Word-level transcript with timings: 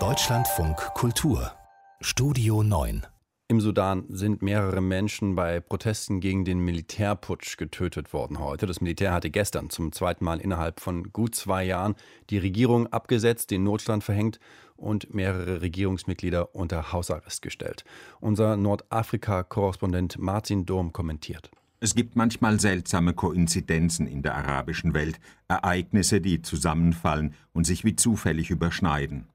Deutschlandfunk 0.00 0.76
Kultur 0.94 1.52
Studio 2.00 2.64
9 2.64 3.06
im 3.46 3.60
Sudan 3.60 4.06
sind 4.08 4.42
mehrere 4.42 4.80
Menschen 4.80 5.36
bei 5.36 5.60
Protesten 5.60 6.18
gegen 6.18 6.44
den 6.44 6.58
Militärputsch 6.58 7.56
getötet 7.56 8.12
worden 8.12 8.40
heute. 8.40 8.66
Das 8.66 8.80
Militär 8.80 9.12
hatte 9.12 9.30
gestern 9.30 9.70
zum 9.70 9.92
zweiten 9.92 10.24
Mal 10.24 10.40
innerhalb 10.40 10.80
von 10.80 11.12
gut 11.12 11.36
zwei 11.36 11.62
Jahren 11.62 11.94
die 12.30 12.38
Regierung 12.38 12.88
abgesetzt, 12.88 13.52
den 13.52 13.62
Notstand 13.62 14.02
verhängt 14.02 14.40
und 14.76 15.14
mehrere 15.14 15.60
Regierungsmitglieder 15.60 16.52
unter 16.54 16.92
Hausarrest 16.92 17.42
gestellt. 17.42 17.84
Unser 18.18 18.56
Nordafrika-Korrespondent 18.56 20.18
Martin 20.18 20.66
Dom 20.66 20.92
kommentiert. 20.92 21.52
Es 21.84 21.94
gibt 21.94 22.16
manchmal 22.16 22.60
seltsame 22.60 23.12
Koinzidenzen 23.12 24.06
in 24.06 24.22
der 24.22 24.34
arabischen 24.34 24.94
Welt, 24.94 25.20
Ereignisse, 25.48 26.22
die 26.22 26.40
zusammenfallen 26.40 27.34
und 27.52 27.66
sich 27.66 27.84
wie 27.84 27.94
zufällig 27.94 28.48
überschneiden. 28.48 29.26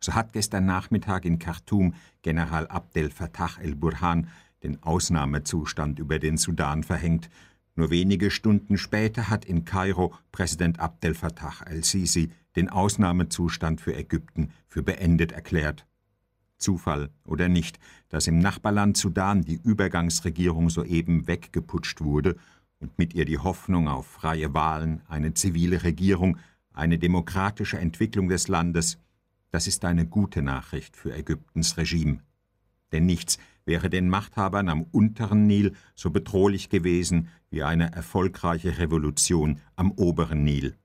So 0.00 0.14
hat 0.14 0.32
gestern 0.32 0.64
Nachmittag 0.64 1.26
in 1.26 1.38
Khartoum 1.38 1.92
General 2.22 2.66
Abdel 2.68 3.10
Fattah 3.10 3.60
el-Burhan 3.60 4.28
den 4.62 4.82
Ausnahmezustand 4.82 5.98
über 5.98 6.18
den 6.18 6.38
Sudan 6.38 6.82
verhängt. 6.82 7.28
Nur 7.74 7.90
wenige 7.90 8.30
Stunden 8.30 8.78
später 8.78 9.28
hat 9.28 9.44
in 9.44 9.66
Kairo 9.66 10.14
Präsident 10.32 10.80
Abdel 10.80 11.12
Fattah 11.12 11.56
el-Sisi 11.66 12.30
den 12.56 12.70
Ausnahmezustand 12.70 13.82
für 13.82 13.94
Ägypten 13.94 14.48
für 14.66 14.82
beendet 14.82 15.32
erklärt. 15.32 15.86
Zufall 16.58 17.10
oder 17.24 17.48
nicht, 17.48 17.78
dass 18.08 18.26
im 18.26 18.38
Nachbarland 18.38 18.96
Sudan 18.96 19.42
die 19.42 19.60
Übergangsregierung 19.62 20.70
soeben 20.70 21.26
weggeputscht 21.26 22.00
wurde 22.00 22.36
und 22.80 22.98
mit 22.98 23.14
ihr 23.14 23.24
die 23.24 23.38
Hoffnung 23.38 23.88
auf 23.88 24.06
freie 24.06 24.54
Wahlen, 24.54 25.02
eine 25.08 25.34
zivile 25.34 25.82
Regierung, 25.82 26.38
eine 26.72 26.98
demokratische 26.98 27.78
Entwicklung 27.78 28.28
des 28.28 28.48
Landes 28.48 28.98
das 29.50 29.66
ist 29.66 29.84
eine 29.84 30.06
gute 30.06 30.42
Nachricht 30.42 30.96
für 30.96 31.14
Ägyptens 31.14 31.76
Regime. 31.78 32.20
Denn 32.92 33.06
nichts 33.06 33.38
wäre 33.64 33.88
den 33.88 34.08
Machthabern 34.08 34.68
am 34.68 34.82
unteren 34.82 35.46
Nil 35.46 35.74
so 35.94 36.10
bedrohlich 36.10 36.68
gewesen 36.68 37.28
wie 37.50 37.62
eine 37.62 37.92
erfolgreiche 37.92 38.78
Revolution 38.78 39.60
am 39.76 39.90
oberen 39.92 40.44
Nil. 40.44 40.76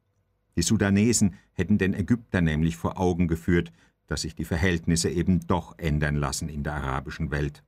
Die 0.55 0.61
Sudanesen 0.61 1.35
hätten 1.53 1.77
den 1.77 1.93
Ägyptern 1.93 2.45
nämlich 2.45 2.77
vor 2.77 2.97
Augen 2.99 3.27
geführt, 3.27 3.71
dass 4.13 4.21
sich 4.21 4.35
die 4.35 4.45
Verhältnisse 4.45 5.09
eben 5.09 5.39
doch 5.47 5.73
ändern 5.79 6.15
lassen 6.15 6.47
in 6.47 6.61
der 6.61 6.75
arabischen 6.75 7.31
Welt. 7.31 7.63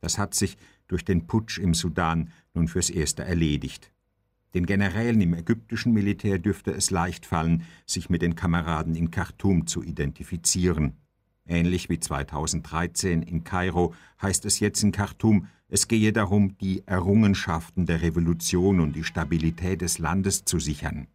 Das 0.00 0.16
hat 0.16 0.32
sich 0.32 0.56
durch 0.86 1.04
den 1.04 1.26
Putsch 1.26 1.58
im 1.58 1.74
Sudan 1.74 2.30
nun 2.54 2.68
fürs 2.68 2.90
Erste 2.90 3.24
erledigt. 3.24 3.90
Den 4.54 4.66
Generälen 4.66 5.20
im 5.20 5.34
ägyptischen 5.34 5.92
Militär 5.92 6.38
dürfte 6.38 6.70
es 6.70 6.92
leicht 6.92 7.26
fallen, 7.26 7.64
sich 7.86 8.08
mit 8.08 8.22
den 8.22 8.36
Kameraden 8.36 8.94
in 8.94 9.10
Khartum 9.10 9.66
zu 9.66 9.82
identifizieren. 9.82 10.92
Ähnlich 11.44 11.88
wie 11.88 11.98
2013 11.98 13.22
in 13.22 13.42
Kairo 13.42 13.94
heißt 14.22 14.44
es 14.44 14.60
jetzt 14.60 14.84
in 14.84 14.92
Khartum, 14.92 15.48
es 15.66 15.88
gehe 15.88 16.12
darum, 16.12 16.56
die 16.58 16.86
Errungenschaften 16.86 17.84
der 17.84 18.00
Revolution 18.00 18.78
und 18.78 18.94
die 18.94 19.02
Stabilität 19.02 19.80
des 19.80 19.98
Landes 19.98 20.44
zu 20.44 20.60
sichern. 20.60 21.08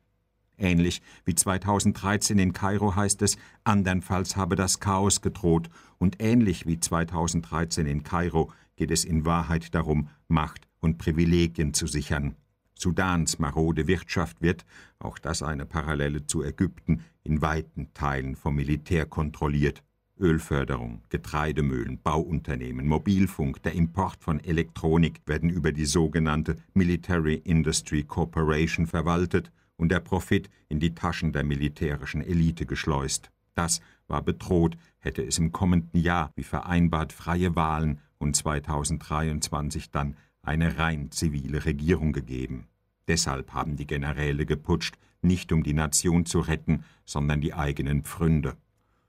Ähnlich 0.57 1.01
wie 1.25 1.35
2013 1.35 2.37
in 2.37 2.53
Kairo 2.53 2.95
heißt 2.95 3.21
es, 3.21 3.37
andernfalls 3.63 4.35
habe 4.35 4.55
das 4.55 4.79
Chaos 4.79 5.21
gedroht, 5.21 5.69
und 5.97 6.21
ähnlich 6.21 6.65
wie 6.65 6.79
2013 6.79 7.85
in 7.87 8.03
Kairo 8.03 8.51
geht 8.75 8.91
es 8.91 9.05
in 9.05 9.25
Wahrheit 9.25 9.73
darum, 9.73 10.09
Macht 10.27 10.67
und 10.79 10.97
Privilegien 10.97 11.73
zu 11.73 11.87
sichern. 11.87 12.35
Sudans 12.75 13.39
marode 13.39 13.87
Wirtschaft 13.87 14.41
wird, 14.41 14.65
auch 14.99 15.17
das 15.17 15.41
eine 15.41 15.65
Parallele 15.65 16.25
zu 16.25 16.43
Ägypten, 16.43 17.03
in 17.23 17.41
weiten 17.41 17.93
Teilen 17.93 18.35
vom 18.35 18.55
Militär 18.55 19.05
kontrolliert. 19.05 19.83
Ölförderung, 20.19 21.01
Getreidemühlen, 21.09 21.99
Bauunternehmen, 22.03 22.87
Mobilfunk, 22.87 23.63
der 23.63 23.73
Import 23.73 24.23
von 24.23 24.39
Elektronik 24.39 25.21
werden 25.25 25.49
über 25.49 25.71
die 25.71 25.85
sogenannte 25.85 26.57
Military 26.73 27.35
Industry 27.35 28.03
Corporation 28.03 28.85
verwaltet 28.85 29.51
und 29.77 29.89
der 29.89 29.99
Profit 29.99 30.49
in 30.69 30.79
die 30.79 30.95
Taschen 30.95 31.33
der 31.33 31.43
militärischen 31.43 32.21
Elite 32.21 32.65
geschleust. 32.65 33.31
Das 33.55 33.81
war 34.07 34.21
bedroht, 34.21 34.77
hätte 34.99 35.23
es 35.23 35.37
im 35.37 35.51
kommenden 35.51 35.99
Jahr 35.99 36.31
wie 36.35 36.43
vereinbart 36.43 37.13
freie 37.13 37.55
Wahlen 37.55 37.99
und 38.17 38.35
2023 38.35 39.91
dann 39.91 40.15
eine 40.41 40.77
rein 40.77 41.11
zivile 41.11 41.65
Regierung 41.65 42.13
gegeben. 42.13 42.67
Deshalb 43.07 43.53
haben 43.53 43.75
die 43.75 43.87
Generäle 43.87 44.45
geputscht, 44.45 44.97
nicht 45.21 45.51
um 45.51 45.63
die 45.63 45.73
Nation 45.73 46.25
zu 46.25 46.39
retten, 46.39 46.83
sondern 47.05 47.41
die 47.41 47.53
eigenen 47.53 48.03
Pfründe. 48.03 48.55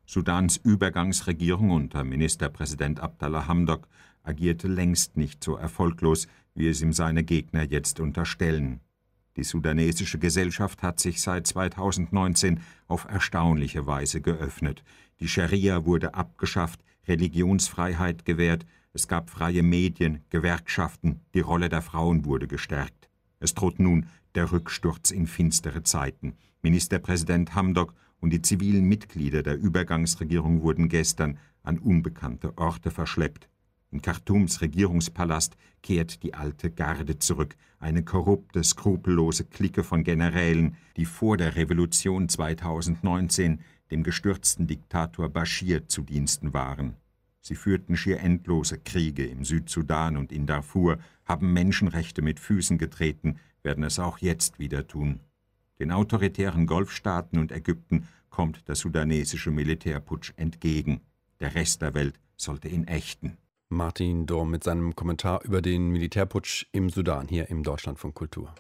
Sudans 0.07 0.57
Übergangsregierung 0.59 1.71
unter 1.71 2.05
Ministerpräsident 2.05 3.01
Abdallah 3.01 3.47
Hamdok 3.47 3.89
agierte 4.23 4.69
längst 4.69 5.17
nicht 5.17 5.43
so 5.43 5.57
erfolglos, 5.57 6.29
wie 6.55 6.69
es 6.69 6.83
ihm 6.83 6.93
seine 6.93 7.25
Gegner 7.25 7.63
jetzt 7.63 8.01
unterstellen. 8.01 8.81
Die 9.37 9.45
sudanesische 9.45 10.19
Gesellschaft 10.19 10.83
hat 10.83 11.01
sich 11.01 11.21
seit 11.21 11.47
2019 11.47 12.61
auf 12.87 13.07
erstaunliche 13.07 13.87
Weise 13.87 14.21
geöffnet. 14.21 14.85
Die 15.21 15.29
Scharia 15.29 15.85
wurde 15.85 16.15
abgeschafft, 16.15 16.81
Religionsfreiheit 17.09 18.25
gewährt, 18.25 18.65
es 18.93 19.09
gab 19.09 19.29
freie 19.29 19.65
Medien, 19.65 20.23
Gewerkschaften, 20.31 21.21
die 21.35 21.41
Rolle 21.41 21.69
der 21.69 21.83
Frauen 21.83 22.25
wurde 22.25 22.47
gestärkt. 22.47 23.09
Es 23.41 23.55
droht 23.55 23.81
nun 23.81 24.07
der 24.37 24.53
Rücksturz 24.53 25.11
in 25.11 25.27
finstere 25.27 25.83
Zeiten. 25.83 26.35
Ministerpräsident 26.63 27.55
Hamdok 27.55 27.93
und 28.21 28.31
die 28.31 28.41
zivilen 28.41 28.85
Mitglieder 28.85 29.43
der 29.43 29.59
Übergangsregierung 29.59 30.63
wurden 30.63 30.89
gestern 30.89 31.39
an 31.63 31.79
unbekannte 31.79 32.57
Orte 32.57 32.91
verschleppt. 32.91 33.49
In 33.95 34.03
Khartums 34.03 34.61
Regierungspalast 34.61 35.57
kehrt 35.81 36.25
die 36.25 36.35
alte 36.35 36.69
Garde 36.69 37.21
zurück, 37.21 37.55
eine 37.79 38.03
korrupte, 38.03 38.65
skrupellose 38.65 39.45
Clique 39.45 39.85
von 39.85 40.03
Generälen, 40.03 40.77
die 40.97 41.05
vor 41.05 41.37
der 41.37 41.55
Revolution 41.55 42.29
2019 42.29 43.61
dem 43.93 44.03
gestürzten 44.03 44.67
Diktator 44.67 45.29
Bashir 45.29 45.87
zu 45.87 46.03
Diensten 46.03 46.53
waren. 46.53 46.97
Sie 47.41 47.55
führten 47.55 47.97
schier 47.97 48.19
endlose 48.19 48.79
Kriege 48.79 49.27
im 49.27 49.45
Südsudan 49.45 50.17
und 50.17 50.33
in 50.33 50.47
Darfur, 50.47 50.99
haben 51.25 51.53
Menschenrechte 51.53 52.21
mit 52.21 52.41
Füßen 52.41 52.79
getreten, 52.79 53.37
werden 53.63 53.85
es 53.85 54.01
auch 54.01 54.19
jetzt 54.19 54.59
wieder 54.59 54.89
tun. 54.89 55.21
Den 55.79 55.93
autoritären 55.93 56.67
Golfstaaten 56.67 57.39
und 57.39 57.53
Ägypten 57.53 58.09
kommt 58.29 58.67
der 58.67 58.75
sudanesische 58.75 59.53
Militärputsch 59.53 60.33
entgegen. 60.35 61.01
Der 61.39 61.55
Rest 61.55 61.81
der 61.81 61.95
Welt 61.95 62.19
sollte 62.37 62.67
ihn 62.67 62.89
ächten. 62.89 63.37
Martin 63.75 64.27
Dorm 64.27 64.51
mit 64.51 64.65
seinem 64.65 64.95
Kommentar 64.95 65.43
über 65.45 65.61
den 65.61 65.89
Militärputsch 65.89 66.67
im 66.73 66.89
Sudan 66.89 67.29
hier 67.29 67.51
im 67.51 67.63
Deutschland 67.63 67.99
von 67.99 68.15
Kultur. 68.15 68.55